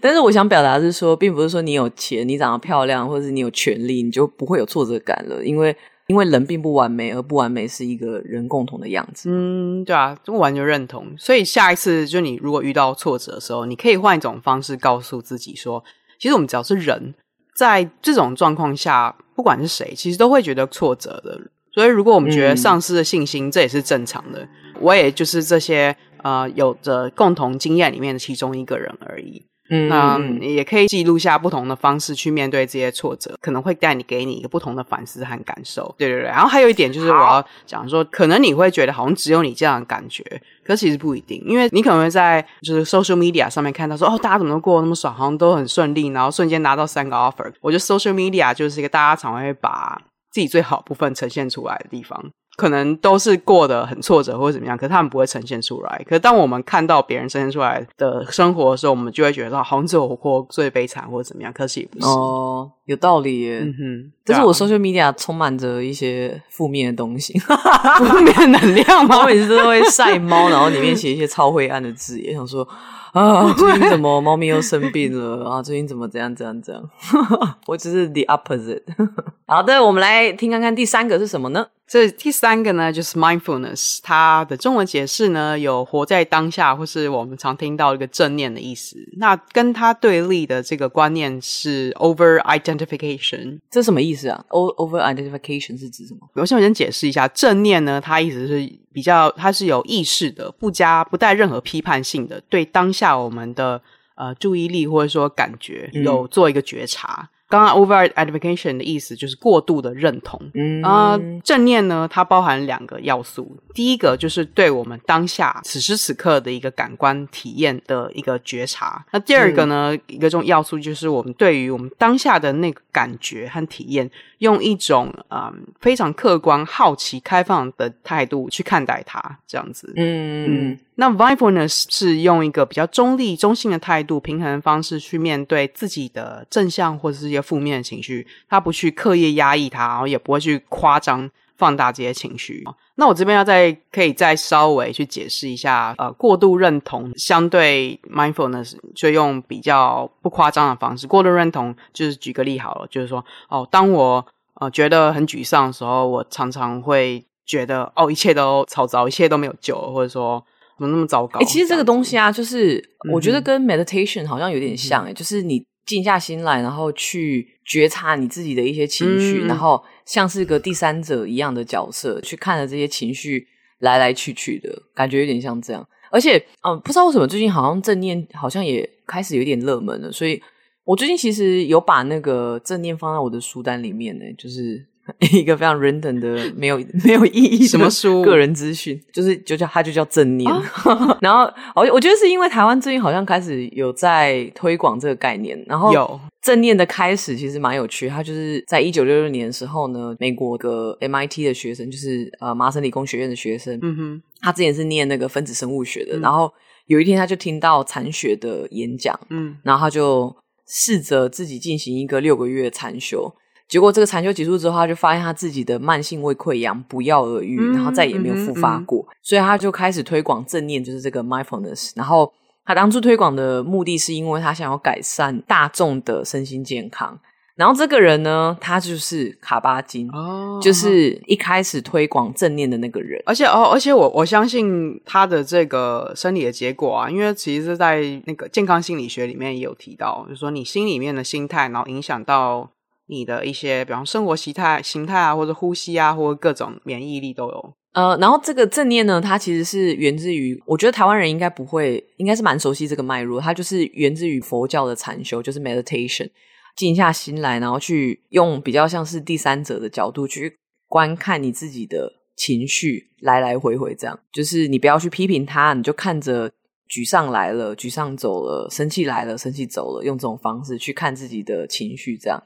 [0.00, 5.44] 但是我想表达的是说，并不是说你有钱、你长得漂亮，或者是你有权利，你就不会有挫折感了。
[5.44, 9.28] 因为因为人并不完美，而不完美是一个人共同的样子。
[9.30, 11.06] 嗯，对啊，这完全认同。
[11.18, 15.84] 所以下一次就你如果遇到挫折的时候，你可以换一种方式告诉自己说，
[16.18, 17.14] 其实我们只要是人。
[17.54, 21.40] 在这种状况下，不管是谁，其实都会觉得挫折的。
[21.72, 24.48] 所以，如果我们觉得丧失了信心，嗯、这也是正常的。
[24.80, 29.44] 我也就是这些呃有着共同经验里面的其中一个人而已。
[29.70, 35.94] 嗯，那也可以记录下不同的方式去面对这些挫折，可能会带你给你一个不同的反思和感受。
[35.98, 40.22] 对对对，然后还有一点就是我要讲说，可能你会觉得好像只有你这样的感觉，
[40.64, 47.52] 可是其实不一定，因为你可能会在就是 social media 上面看到说，哦，大家怎么都过得那么爽，好像都很顺利，然后瞬间拿到三个 offer。
[47.60, 50.00] 我觉得 social media 就是一个大家常会把
[50.30, 52.30] 自己最好部分呈现出来的地方。
[52.58, 56.04] 可能都是过得很挫折或者怎么样，可是他们不会呈现出来。
[56.04, 61.52] 可是当我们看到别人呈现出来的生活的时候，我们就会觉得好像只有我过最悲惨或者怎么样。
[61.52, 63.60] 可是也不是哦，有道理耶。
[63.60, 67.38] 嗯哼，但是我 social media 充满着一些负面的东西，
[67.98, 69.20] 负面能量吗？
[69.20, 72.66] 我每次都会晒猫，然后里面写一些超灰暗的字，也想说。
[73.14, 75.62] 啊，最近怎么猫咪又生病了啊？
[75.62, 76.90] 最近怎么怎样怎样怎样？
[77.66, 78.82] 我只是 the opposite。
[79.48, 81.66] 好的，我们来听看看第三个是什么呢？
[81.88, 84.00] 这第三个呢，就是 mindfulness。
[84.02, 88.98] 它的中文解释呢，有活在当下，或是我们常听到一个正念的意思。
[89.16, 93.58] 那跟它对立的这个观念是 over identification。
[93.70, 96.26] 这什么意思啊？over identification 是指什么？
[96.32, 103.80] 我先我先解释一下，正念呢，它意思是比较，它是有意识的，不加不带任何批判性的，对当下我们的
[104.14, 107.28] 呃注意力或者说感觉有做一个觉察。
[107.30, 110.40] 嗯刚刚 over identification 的意思就是过度的认同。
[110.54, 113.56] 嗯啊、呃，正念呢，它包含两个要素。
[113.74, 119.04] 第一个就是对我们当下此时此刻的一个感官体验的一个觉察。
[119.12, 129.92] 那第二个呢，嗯、一个重要素就是我们对于我们当下的那个感觉和体验，用一种嗯非常客观、好奇、开放的态度去看待它，这样子。
[129.96, 130.78] 嗯嗯。
[131.00, 142.64] 那 mindfulness 是用一个比较中立、中性的态度、平衡的方式去面对自己的正向或者是负面的情绪，他不去刻意压抑它，然后也不会去夸张放大这些情绪。
[142.96, 151.06] 那我这边要再可以再稍微去解释一下，呃，过度认同相对 mindfulness 就用比较不夸张的方式。
[151.06, 154.26] 过度认同就是举个例好了，就是说，哦，当我
[154.60, 160.44] 呃觉得很沮丧的时候，我常常会觉得，哦，一切都超糟，一切都没有救，或者说。
[160.78, 161.40] 怎么那么糟糕？
[161.40, 162.80] 哎、欸，其实这个东西啊，就是
[163.12, 173.48] 我觉得跟 meditation 好像有点像、欸，哎、嗯，就是你静下心来，然后去觉察你自己的一些情绪，嗯、然后像是个第三者一样的角色去看着这些情绪
[173.78, 175.88] 来来去去的感觉，有点像这样。
[176.10, 180.40] 而且，嗯，不知道为什么最近好像正念好像也开始有点热门了，所以
[180.84, 184.87] 我最近其实有把那个正念放在我的书单里面呢、欸，就是。
[185.32, 190.48] 一个非常 random 的没有没有意义什么书个人资讯，就是就叫它就叫正念。
[190.50, 190.62] 啊、
[191.20, 198.08] 然后我我觉得是因为台湾最近好像开始有在推广这个概念，然后有正念的开始其实蛮有趣。
[198.08, 206.48] 他就是在一九六六年的时候呢，美国的 MIT 的学生，就是呃麻省理工学院的学生，嗯哼，他之前是念那个分子生物学的，嗯、然后
[206.86, 210.32] 有一天他就听到禅学的演讲，嗯，然后他就
[210.68, 213.34] 试着自己进行一个六个月禅修。
[213.68, 219.02] 结果这个禅修结束之后，他就发现他自己的慢性胃溃疡不药而愈，嗯、然后再也没有复发过。
[219.02, 221.92] 嗯嗯嗯、所以他就开始推广正念，就是这个 mindfulness。
[221.94, 222.32] 然后
[222.64, 227.20] 他当初推广的目的是因为他想要改善大众的身心健康。
[227.56, 233.20] 然后这个人呢，他就是卡巴金，哦，就是一开始推广正念的那个人。
[233.26, 242.70] 而且哦，而且我我相信他的这个生理的结果啊，因为其实，在那个健康心理学里面也有提到，就是说你心里面的心态，然后影响到
[243.08, 247.74] 你的一些，比方生活习态、形态啊，或者呼吸啊，或者各种免疫力都有。
[247.94, 256.30] 呃，然后这个正念呢，它其实是源自于，我觉得台湾人应该不会，应该是蛮熟悉这个脉络，它就是源自于佛教的禅修，就是 meditation。
[256.76, 260.54] 静下心来，然后去用比较像是第三者的角度去
[260.86, 266.48] 观看你自己的情绪，来来回回这样，就是你不要去批评他，你就看着
[266.88, 272.40] 沮丧来了，沮丧走了，生气来了，生气走了，用这种方式去看自己的情绪这样。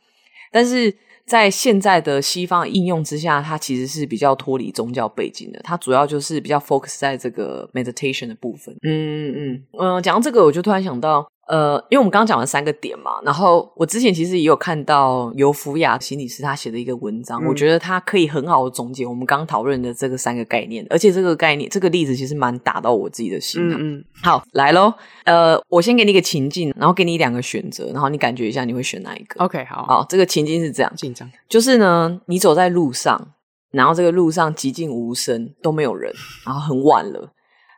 [0.53, 0.95] 但是
[1.27, 8.73] 在现在的西方应用之下，它其实是比较脱离宗教背景的，它主要就是比较 focus 在这个 meditation 的部分。
[8.83, 11.27] 嗯嗯嗯，嗯，讲到这个，我就突然想到。
[11.53, 23.77] 呃，因为我们刚刚讲了三个点嘛，然后我之前其实也有看到尤福雅心理师他写的一个文章，嗯、我觉得他可以很好的总结我们刚刚讨论的这个三个概念，而且这个概念这个例子其实蛮打到我自己的心的。
[23.77, 33.35] 嗯，嗯，好，来咯，呃，我先给你一个情境，然后给你两个选择，然后你感觉一下你会选哪一个？OK，好，好，这个情境是这样，紧张，就是呢，你走在路上，
[33.73, 36.11] 然后这个路上寂静无声，都没有人，
[36.47, 37.31] 然后很晚了，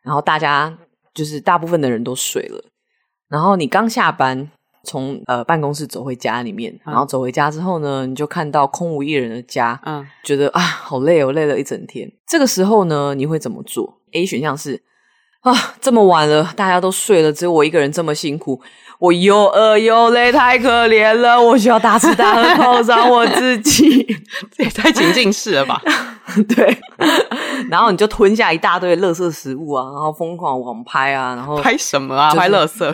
[0.05, 0.79] 然后大家
[1.13, 2.65] 就是大部分的人都睡了。
[3.35, 4.49] 然后你刚下班，
[4.85, 12.09] 从呃办公室走回家里面，嗯、然后走回家之后呢，你就看到空无一人的家，嗯，觉得啊好累哦，累了一整天。
[12.29, 14.81] 这个时候呢，你会怎么做？A 选项是
[15.44, 18.59] 啊，这么晚了，大家都睡了，只有我一个人这么辛苦，
[18.98, 24.04] 我又饿又累，太可怜了，我需要大吃大喝犒赏我自己，
[24.57, 25.83] 这也太情境式了吧？
[26.48, 26.78] 对。
[27.70, 32.35] 然后你就吞下一大堆垃圾食物啊，然后疯狂网拍啊，然后拍什么啊？
[32.35, 32.90] 拍垃圾。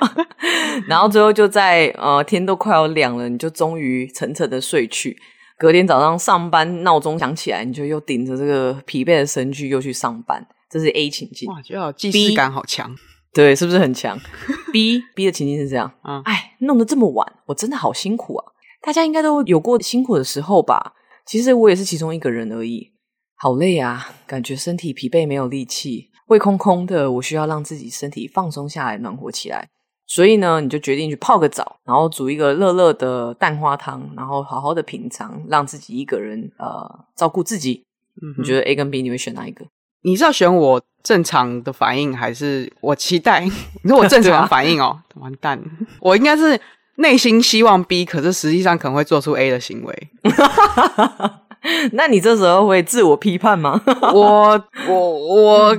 [0.88, 5.18] 然后最后就在呃天都快要亮了，你就终于沉沉的睡去。
[5.58, 10.46] 隔天早上上班闹钟响起来，你就又顶着这个疲惫的身躯又去上班。
[10.74, 11.48] 这是 A 情境。
[11.48, 12.92] 哇，就好既视感好强。
[13.32, 14.18] 对，是不是很强？
[14.72, 15.88] B B 的情境是这样。
[16.02, 18.44] 啊，哎，弄得这么晚，我真的好辛苦啊！
[18.82, 20.94] 大家应该都有过辛苦的时候吧？
[21.24, 22.92] 其实我也是其中一个人而已。
[23.36, 27.12] 好累啊，感觉身体疲惫，没有力气，胃空空的。
[27.12, 29.68] 我需要让自己身体放松下来，暖和起来。
[30.06, 37.84] 所以呢，你就决定去泡个澡，然后煮一个热热的蛋花汤，然后好好的品尝，让自己一个人呃照顾自己。
[38.22, 39.64] 嗯，你觉得 A 跟 B 你会选哪一个？
[40.04, 43.40] 你是要选我正常的反应，还是我期待？
[43.82, 45.60] 你说我正常的反应哦，啊、完蛋，
[46.00, 46.58] 我应该是
[46.96, 50.08] 内心希望 B，可是实际上可能会做出 A 的行为。
[51.92, 53.80] 那你这时候会自我批判吗？
[54.12, 55.78] 我我我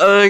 [0.00, 0.28] 呃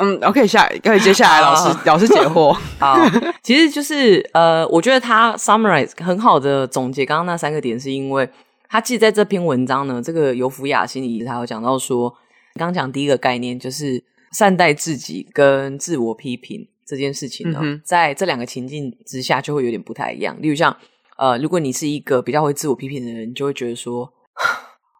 [0.00, 2.56] 嗯，OK，下可以接下来老师老师解惑。
[2.80, 2.98] 好，
[3.42, 8.28] 其实就是呃，我觉得他 summarize 很好的总结刚刚那三个点，是因为
[8.68, 12.12] 他记在这篇文章呢，这个尤福雅心理他有讲到说，
[12.54, 20.76] 刚讲第一个概念就是善待自己跟自我批评这件事情呢，嗯、在这两个情境之下就会有点不太一样，例如像。
[21.20, 24.08] 呃，如果你是一个比较会自我批评的人，你就会觉得说，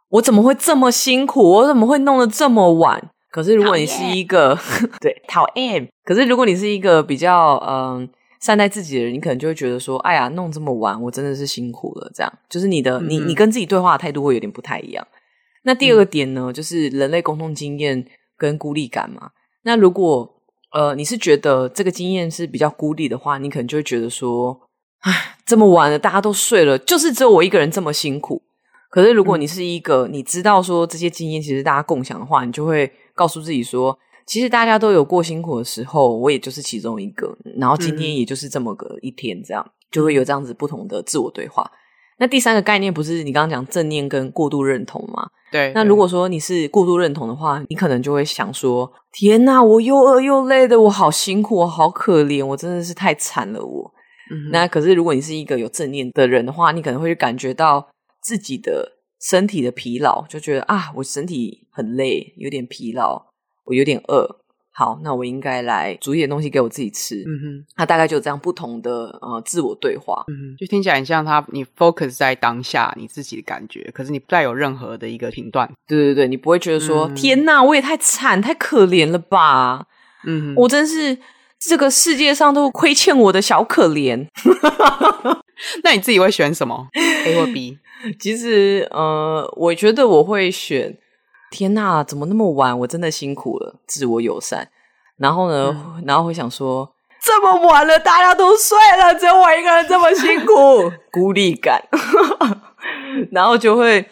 [0.08, 1.48] 我怎么会这么辛苦？
[1.48, 3.00] 我怎么会弄得这么晚？
[3.30, 8.08] 可是如果你是一个讨 对讨厌，可是如果你是一个比较嗯、呃、
[8.40, 12.10] 善待自己的人，你可能就会觉得说，哎呀，弄这么晚，我真的是辛苦了。
[12.12, 15.06] 这样就是你的、嗯、你你跟自己对话的态度会有点不太一样。
[15.64, 18.04] 那第二个点呢，嗯、就是人类共同经验
[18.36, 19.30] 跟孤立感嘛。
[19.62, 20.28] 那如果
[20.72, 24.60] 呃你是觉得这个经验是比较孤立的话，你可能就会觉得说。
[25.02, 28.42] 唉，这么晚了，大家都睡了，就是只有我一个人这么辛苦。
[28.90, 37.32] 可是，如果你是一个、嗯、你知道说这些经验其实大家共享的话，你就会告诉自己说，其实大家都有过辛苦的时候，我也就是其中一个。
[37.56, 41.70] 然后今天也就是这么个一天，这样、嗯、就会有这样子不同的自我对话。
[42.18, 45.28] 那第三个概念不是你刚刚讲正念跟过度认同吗？
[45.50, 45.72] 对。
[45.74, 53.94] 那如果说你是过度认同的话，你可能就会想说：天哪，我又饿又累的，我好辛苦，我好可怜，我真的是太惨了，我。
[54.30, 57.88] 嗯、那可是，如果你是一个有正念的人的话，你可能会感觉到
[58.20, 63.26] 自己的身体的疲劳，就觉得啊，我身体很累，有点疲劳，
[63.64, 64.40] 我有点饿。
[64.78, 67.16] 好，那我应该来煮一点东西给我自己吃。
[67.26, 70.22] 嗯哼，他大概就这样不同的呃自我对话。
[70.28, 75.68] 嗯哼，就听起来很像他，你 focus 在当下你自己的感觉，可是你不带有任何的一个评断。
[75.88, 79.86] 对对对，你不会觉得说、嗯、天哪，我也太惨太可怜了吧？
[80.24, 81.18] 嗯哼，我真是。
[81.60, 84.28] 这个世界上都亏欠我的小可怜，
[85.82, 87.76] 那你自己会选什么？A 或 B？
[88.20, 90.96] 其实，呃，我觉得我会选。
[91.50, 92.78] 天呐，怎么那么晚？
[92.80, 93.76] 我真的辛苦了。
[93.86, 94.68] 自我友善。
[95.16, 96.88] 然后呢，嗯、然后会想说，
[97.20, 101.82] 这么晚了，大家都睡了，只有我一个人这么辛苦，孤立感，
[103.32, 104.08] 然后就会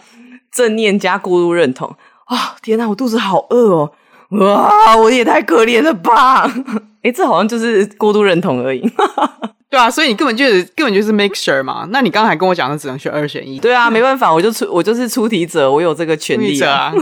[0.50, 1.88] 正念加过度认同
[2.24, 2.38] 啊、哦！
[2.60, 3.92] 天呐，我肚子好饿哦！
[4.30, 6.52] 哇，我也太可怜了吧！
[7.06, 8.82] 诶，这好像就是过度认同而已。
[9.68, 11.86] 对啊，所以你根本就是根本就是 make sure 嘛。
[11.90, 13.58] 那你刚才跟我讲的只能选二选一。
[13.60, 16.92] 对啊，没办法，我就出我就是出题者，我有这个权利啊。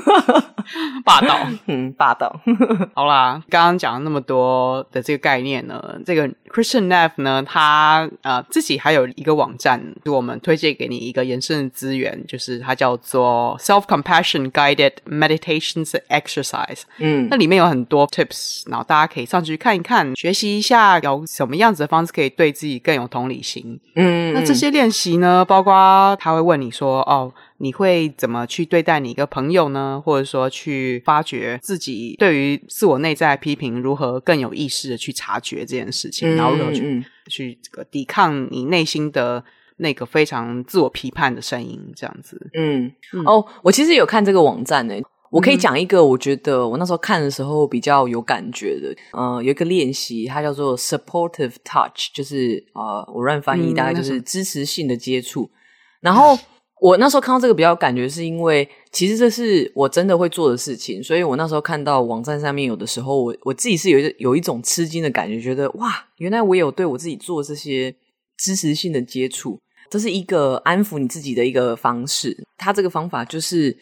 [1.05, 2.35] 霸道，嗯，霸道。
[2.95, 16.83] 好啦，刚刚讲了那么多的这个概念呢，这个 Kristin Neff 呢，他呃自己还有一个网站，就我们推荐给你一个延伸的资源，就是它叫做 Self Compassion Guided Meditations Exercise。
[16.99, 23.81] 嗯，那里面有很多 tips，然后大家可以上去看一看，学习一下有什么样子的方式可以对自己更有同理心。
[23.97, 27.33] 嗯，那这些练习呢，包括他会问你说，哦。
[27.59, 30.03] 你会怎么去对待你一个朋友呢？
[30.05, 39.43] 或者说去发掘自己对于自我内在批评如何更有意识的去察觉这件事情，嗯、然嗯、去这个抵抗你内心的
[39.77, 42.51] 那个非常自我批判的声音，这样子。
[42.55, 44.95] 嗯，嗯哦，我其实有看这个网站呢，
[45.31, 55.59] 我可以讲一个我觉得我那时候看的时候比较有感觉的，嗯、呃，有一个练习，它叫做 supportive touch，就是啊、呃，我乱翻译大概就是支持性的接触，嗯、
[56.01, 56.39] 然后。
[56.85, 67.91] 我那时候看到这个比较感觉，是因为其实这是我真的会做的事情，所以我那时候看到网站上面有的时候，我我自己是有一有一种吃惊的感觉，觉得哇，原来我有对我自己做这些
[68.37, 72.37] 支持性的接触，这是一个安抚你自己的一个方式。
[72.59, 73.75] 它这个方法就是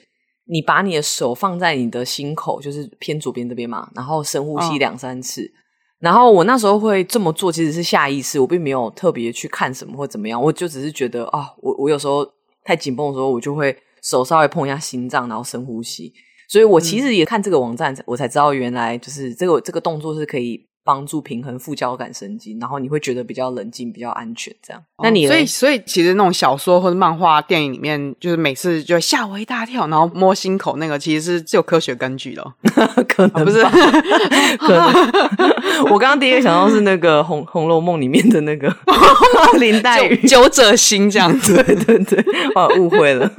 [0.45, 5.43] 你把你的手放在你的心口，就是偏左边这边嘛，然后深呼吸两三次。
[5.43, 5.51] 哦、
[5.99, 12.25] 然后我那时候会这么做，其实是下意识，我并没有特别去看什么或怎么样，我就只是觉得啊，我我有时候。
[12.65, 16.13] 太紧绷的时候，我就会手稍微碰一下心脏，然后深呼吸。
[16.49, 20.67] 所以我其实也看这个网站，我才知道原来就是这个这个动作是可以。
[20.85, 24.83] 帮助平衡副交感神经，然后你会觉得比较冷静、比较安全，这样。
[25.03, 32.45] 那你、哦、所以所以其实那种小说或者漫画、电影里面，就是每次就吓我一大跳，然后摸心口那个，其实是具有科学根据的。
[33.09, 33.63] 可能、哦、不是？
[34.59, 34.93] 可能。
[35.91, 38.75] 我刚刚第一个想到是那个《红红楼梦》里面的那个
[39.61, 41.63] 林黛玉九者心这样子。
[41.63, 43.31] 对对对，哦，误会了，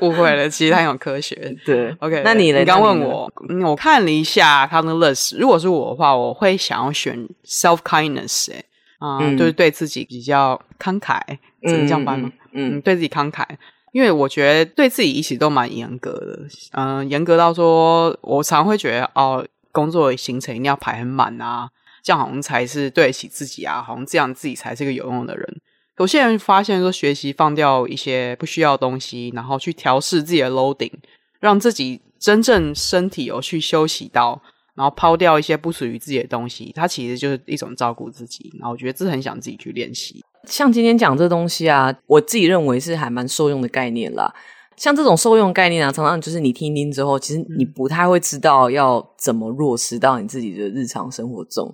[0.00, 0.48] 误会了。
[0.48, 1.56] 其实它很有科学。
[1.64, 2.20] 对，OK。
[2.24, 2.58] 那你呢？
[2.58, 5.38] 你刚问我，嗯，我看了一下他的 list。
[5.38, 6.36] 如果是我的话，我。
[6.42, 8.64] 会想要选 self kindness，哎，
[8.98, 11.20] 啊、呃，嗯、就是对自己比较慷慨，
[11.62, 12.32] 怎么这样办吗？
[12.50, 13.46] 嗯，嗯，对自己慷慨，
[13.92, 21.70] 因为我觉得对自己一直都蛮严格的，嗯、呃，严格到说，我常会觉得哦，工作的行程一定要排很满啊，
[22.02, 25.60] 这样好像才是对得起自己啊，好像这样自己才是个有用的人。
[25.98, 30.90] 有些人发现说，学习放掉一些不需要的东西，然后去调试自己的 loading，
[31.38, 34.42] 让自己真正身体有去休息到。
[34.74, 38.50] 然后抛掉一些不属于自己的东西，它其实就是一种照顾自己。
[38.58, 40.24] 然后我觉得这很想自己去练习。
[40.44, 44.34] 像今天讲这东西啊，我自己认为是还蛮受用的概念啦。
[44.76, 51.72] 像这种受用概念啊，常常就是你听听之后，其实你不太会知道要怎么落实到你自己的日常生活中。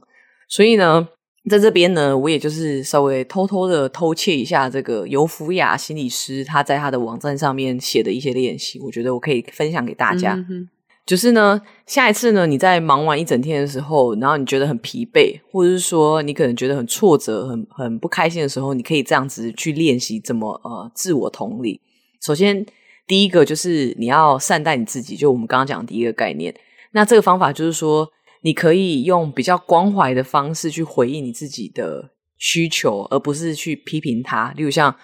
[0.49, 1.09] 所以呢，
[1.49, 10.35] 在这边呢，我也就是稍微偷偷的偷窃一下这个尤福雅心理师他在他的网站上面写的一些练习，我觉得我可以分享给大家。
[10.51, 10.69] 嗯
[11.09, 21.81] 就是呢，下一次呢，你在忙完一整天的时候，然后你觉得很疲惫，或者是说你可能觉得很挫折、很很不开心的时候，你可以这样子去练习怎么呃自我同理。
[22.21, 22.67] 首先，
[23.07, 26.55] 第一个就是你要善待你自己，就我们刚刚讲的第一个概念。
[26.91, 28.07] 那这个方法就是说，
[28.43, 34.53] 你可以用比较关怀的方式去回应你自己的需求，而不是去批评他。
[34.55, 34.95] 例如像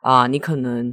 [0.00, 0.92] 啊、你可能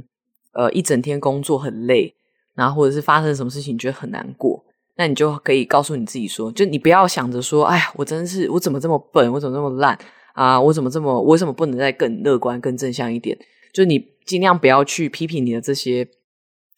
[0.52, 2.14] 呃一整天工作很累。
[2.60, 4.62] 然后或者是发生什么事情，你觉得很难过，
[4.96, 9.98] 那你就可以告诉你自己说，就你不要想着说，哎呀，我真是我怎么这么笨，我怎么这么烂
[10.34, 13.38] 啊，我怎么这么，我为什么不能再更乐观、更正向一点？
[13.72, 16.06] 就你尽量不要去批评你的这些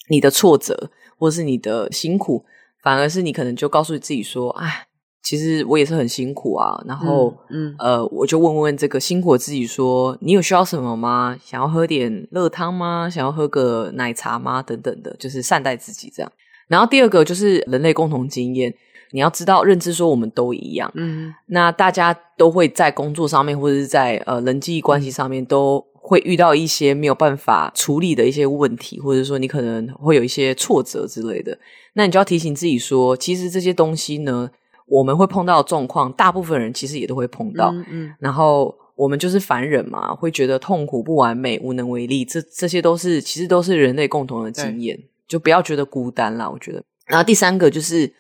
[0.09, 2.45] 你的挫折，或者是你的辛苦，
[2.81, 4.87] 反而是你可能就告诉自己说，哎。
[5.23, 11.39] 其实我也是很辛苦啊，然后，嗯，嗯呃，我就问问这个辛苦的自己说，你有需要什么吗？
[11.45, 13.09] 想要喝点热汤吗？
[13.09, 14.61] 想要喝个奶茶吗？
[14.61, 16.33] 等等的，就是善待自己这样。
[16.67, 18.75] 然后第二个就是人类共同经验，
[19.13, 31.57] 你要知道认知说我们都一样，嗯，那大家都会在工作上面或者是在呃人际关系上面都会遇到一些没有办法处理的一些问题，或者说你可能会有一些挫折之类的，
[31.93, 34.51] 那你就要提醒自己说，其实这些东西呢。
[34.87, 37.71] 我们会碰到的状况，大部分人其实也都会碰到。
[37.73, 46.49] 嗯，嗯，然后我们就是凡人嘛，会觉得痛苦、不完美、无能为力，这这些都是其实都是人类共同的经验，就不要觉得孤单啦。
[46.49, 46.83] 我觉得。
[47.07, 48.11] 然后第三个就是，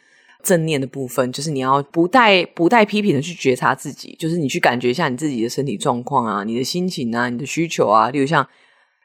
[0.42, 8.46] 正念的部分，就是你要不带不带批评的去觉察自己，就是你去感觉一下你自己的身体状况啊，你的心情啊，你的需求啊，例如像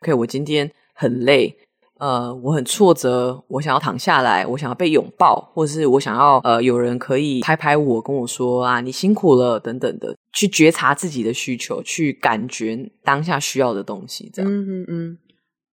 [0.02, 1.56] ，OK，我今天很累，
[2.00, 15.18] 呃，我很挫折，我想要躺下来，我想要被拥抱，或者是我想要呃有人可以拍拍我，跟我说啊，你辛苦了等等的，去觉察自己的需求，去感觉当下需要的东西，这样，嗯嗯嗯，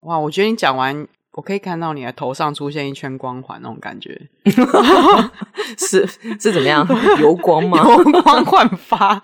[0.01, 1.07] 哇，我觉得你讲完。
[1.35, 4.21] 我可以看到你的头上出现一圈光环，那种感觉
[5.77, 6.07] 是
[6.41, 6.87] 是怎么样？
[7.21, 7.79] 油光吗？
[7.79, 9.21] 油光焕发，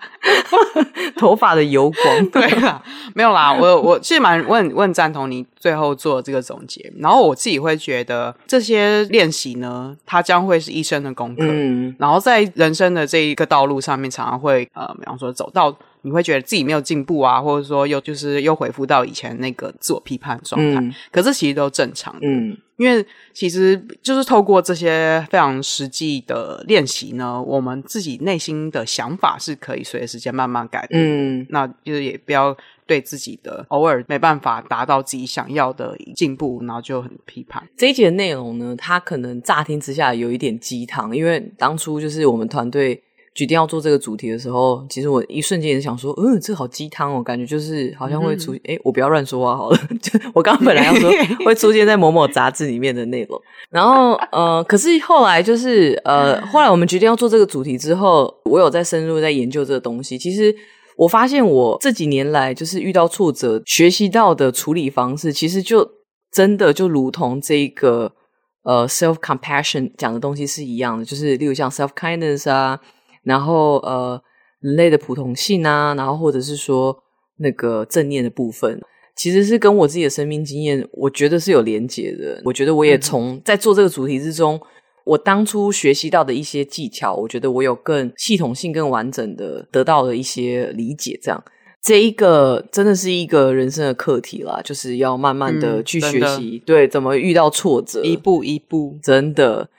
[1.15, 2.25] 头发的油光。
[2.27, 2.83] 对啦，
[3.15, 3.53] 没有啦。
[3.53, 6.91] 我我其实蛮我很我很赞同你最后做的这个总结。
[6.99, 11.43] 然后我自己会觉得这些练习呢，它将会是一生的功课。
[11.47, 15.73] 嗯，然后在人生的这一个道路上面，常常会呃，比方说走到。
[16.03, 32.55] 你会觉得自己没有进步啊，或者说又就是又恢复到以前那个自我批判状态，嗯、可是其实都正常的，嗯，因为其实就是透过这些非常实际的练习呢，我们自己内心的想法是可以随着时间慢慢改变，嗯，那就是也不要
[32.87, 37.63] 对自己的偶尔没办法达到自己想要的进步，然后就很批判。
[37.77, 43.01] 这一节的内容呢，它可能乍听之下有一点鸡汤，因为当初就是我们团队。
[43.33, 49.77] 决定要做这个主题的时候，其实我一瞬间也是想说，嗯，这个好鸡汤哦，感觉就是好像会出，哎、嗯，我不要乱说话好了。
[50.01, 51.09] 就我刚刚本来要说
[51.45, 60.17] 会出现在某某杂志里面的内容，然后呃，可是后来就是呃，后来我们决定要做这个主题之后，我有在深入在研究这个东西。
[60.17, 60.53] 其实
[60.97, 65.89] 我发现我这几年来就是遇到挫折，学习到的处理方式，其实就
[66.33, 68.11] 真的就如同这个
[68.63, 72.77] 呃 self compassion 讲的东西是一样的，就是例如像 self kindness 啊。
[73.23, 74.21] 然后呃，
[74.59, 76.97] 人类的普通性啊，然后或者是说
[77.37, 78.79] 那个正念的部分，
[79.15, 82.41] 其实是跟我自己的生命经验，我觉得是有连结的。
[82.45, 84.59] 我觉得我也从在做这个主题之中，
[85.03, 91.19] 我当初学习到的一些技巧，我觉得我有更系统性、更完整的得到了一些理解。
[91.21, 91.43] 这样，
[91.81, 99.69] 这一个真的是一个人生的课题啦，就是要慢慢的去学习，嗯、对，怎么遇到挫折，一步一步，真的。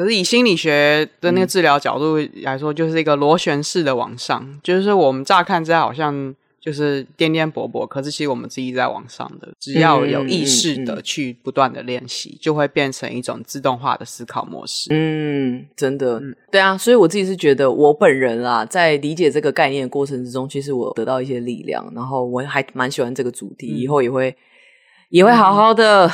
[0.00, 14.88] 可是以心理学的那个治疗角度来说，就是一个螺旋式的往上，嗯、就是我们乍看之下好像就是颠颠簸簸，可是其实我们自己在往上的，只要有意识的去不断的练习，就会变成一种自动化的思考模式。
[14.90, 24.34] 嗯，真的，嗯、对啊，所以我自己是觉得，我本人啊，在理解这个概念的过程之中，其实我得到一些力量，然后我还蛮喜欢这个主题，嗯、以后也会
[25.10, 26.10] 也会好好的。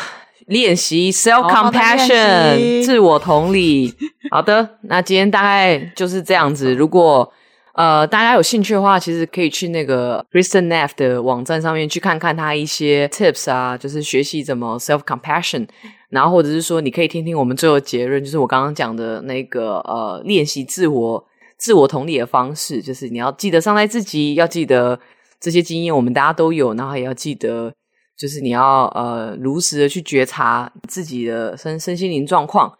[0.49, 3.93] 嗯练习 self compassion，自我同理。
[4.31, 6.73] 好的，那今天大概就是这样子。
[6.73, 7.29] 如果
[7.75, 15.67] 呃大家有兴趣的话，其实可以去那个 Kristen Neff 的网站上面去看看他一些 tips 啊，就是学习怎么 self compassion。
[16.11, 21.25] 然后或者是说，你可以听听我们最后结论，就是我刚刚讲的那个呃练习自我
[21.59, 24.97] 自我同理的方式，就是你要记得善待自己，要记得
[25.41, 27.73] 这些经验我们大家都有，然后也要记得。
[28.19, 32.73] 就是你要呃如实的去觉察自己的身身心灵状况，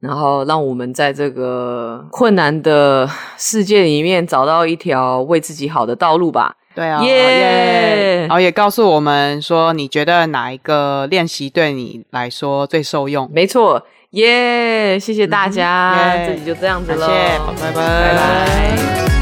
[0.00, 6.54] 然后让我们在这个困难的世界里面找到一条为自己好的道路吧。
[6.74, 8.20] 对啊，耶！
[8.20, 13.28] 然后也告诉我们说，你觉得哪一个练习对你来说最受用？
[13.32, 14.96] 没错，耶！
[14.96, 19.17] 谢谢大家，这里就这样子了，谢谢，拜拜，拜拜。